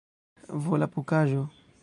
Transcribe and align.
volapukaĵo 0.67 1.47